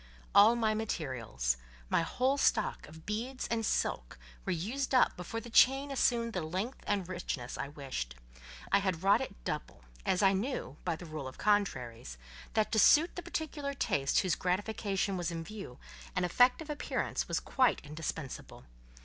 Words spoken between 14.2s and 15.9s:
whose gratification was in view,